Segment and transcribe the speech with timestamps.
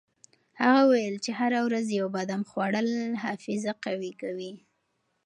[0.61, 2.89] هغه وویل چې هره ورځ یو بادام خوړل
[3.23, 4.53] حافظه قوي کوي.